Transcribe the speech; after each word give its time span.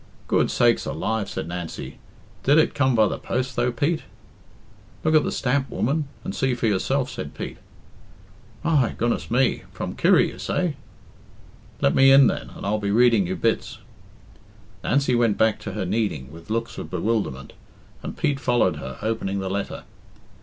"Good 0.27 0.49
sakes 0.49 0.87
alive!" 0.87 1.29
said 1.29 1.47
Nancy. 1.47 1.99
"Did 2.41 2.57
it 2.57 2.73
come 2.73 2.95
by 2.95 3.07
the 3.07 3.19
post, 3.19 3.55
though, 3.55 3.71
Pete?" 3.71 4.01
"Look 5.03 5.13
at 5.13 5.23
the 5.23 5.31
stamp, 5.31 5.69
woman, 5.69 6.07
and 6.23 6.33
see 6.33 6.55
for 6.55 6.65
yourself," 6.65 7.07
said 7.07 7.35
Pete. 7.35 7.57
"My 8.63 8.95
goodness 8.97 9.29
me! 9.29 9.61
From 9.71 9.93
Kirry, 9.95 10.29
you 10.29 10.39
say?" 10.39 10.75
"Let 11.81 11.93
me 11.93 12.11
in, 12.11 12.25
then, 12.25 12.49
and 12.55 12.65
I'll 12.65 12.79
be 12.79 12.89
reading 12.89 13.27
you 13.27 13.35
bits." 13.35 13.77
Nancy 14.83 15.13
went 15.13 15.37
back 15.37 15.59
to 15.59 15.73
her 15.73 15.85
kneading 15.85 16.31
with 16.31 16.49
looks 16.49 16.79
of 16.79 16.89
bewilderment, 16.89 17.53
and 18.01 18.17
Pete 18.17 18.39
followed 18.39 18.77
her, 18.77 18.97
opening 19.03 19.37
the 19.39 19.51
letter. 19.51 19.83